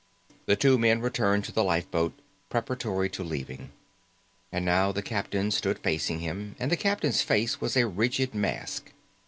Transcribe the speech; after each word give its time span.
The 0.47 0.55
two 0.55 0.79
men 0.79 0.99
returned 0.99 1.45
to 1.45 1.51
the 1.51 1.63
lifeboat 1.63 2.13
preparatory 2.49 3.07
to 3.11 3.23
leaving. 3.23 3.69
And 4.51 4.65
now 4.65 4.91
the 4.91 5.03
captain 5.03 5.51
stood 5.51 5.77
facing 5.77 6.21
him, 6.21 6.55
and 6.57 6.71
the 6.71 6.75
captain's 6.75 7.21
face 7.21 7.61
was 7.61 7.77
a 7.77 7.85
rigid 7.85 8.33
mask. 8.33 8.93